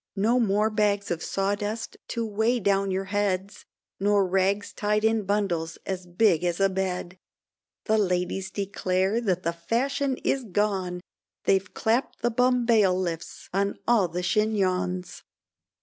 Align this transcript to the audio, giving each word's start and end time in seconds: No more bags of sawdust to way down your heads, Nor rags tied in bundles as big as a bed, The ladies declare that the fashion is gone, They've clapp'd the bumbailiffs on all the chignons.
No 0.15 0.39
more 0.39 0.71
bags 0.71 1.11
of 1.11 1.21
sawdust 1.21 1.95
to 2.07 2.25
way 2.25 2.59
down 2.59 2.89
your 2.89 3.03
heads, 3.13 3.65
Nor 3.99 4.25
rags 4.27 4.73
tied 4.73 5.05
in 5.05 5.25
bundles 5.27 5.77
as 5.85 6.07
big 6.07 6.43
as 6.43 6.59
a 6.59 6.69
bed, 6.69 7.19
The 7.85 7.99
ladies 7.99 8.49
declare 8.49 9.21
that 9.21 9.43
the 9.43 9.53
fashion 9.53 10.17
is 10.23 10.43
gone, 10.43 11.01
They've 11.43 11.71
clapp'd 11.71 12.23
the 12.23 12.31
bumbailiffs 12.31 13.47
on 13.53 13.77
all 13.87 14.07
the 14.07 14.23
chignons. 14.23 15.21